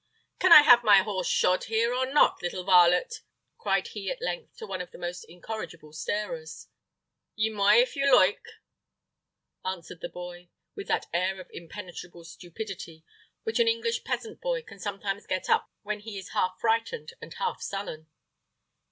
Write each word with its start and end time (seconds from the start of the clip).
"Can 0.39 0.51
I 0.51 0.63
have 0.63 0.83
my 0.83 1.03
horse 1.03 1.27
shod 1.27 1.65
here 1.65 1.93
or 1.93 2.11
not, 2.11 2.41
little 2.41 2.63
varlet?" 2.63 3.21
cried 3.59 3.89
he 3.89 4.09
at 4.09 4.19
length 4.19 4.57
to 4.57 4.65
one 4.65 4.81
of 4.81 4.89
the 4.89 4.97
most 4.97 5.23
incorrigible 5.25 5.93
starers. 5.93 6.69
"Ye 7.35 7.51
moy, 7.51 7.75
if 7.75 7.95
ye 7.95 8.09
loyke," 8.11 8.47
answered 9.63 10.01
the 10.01 10.09
boy, 10.09 10.49
with 10.75 10.87
that 10.87 11.05
air 11.13 11.39
of 11.39 11.51
impenetrable 11.53 12.23
stupidity 12.23 13.05
which 13.43 13.59
an 13.59 13.67
English 13.67 14.03
peasant 14.03 14.41
boy 14.41 14.63
can 14.63 14.79
sometimes 14.79 15.27
get 15.27 15.51
up 15.51 15.69
when 15.83 15.99
he 15.99 16.17
is 16.17 16.29
half 16.29 16.57
frightened 16.59 17.13
and 17.21 17.35
half 17.35 17.61
sullen. 17.61 18.07